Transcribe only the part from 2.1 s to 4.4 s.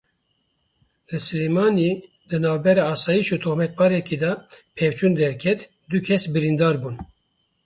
di navbera Asayişê û tohmetbarekî de